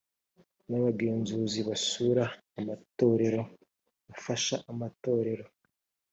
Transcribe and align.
n 0.69 0.71
abagenzuzi 0.79 1.59
basura 1.69 2.23
amatorero 2.59 3.41
bafasha 4.07 4.55
amatorero 4.71 5.45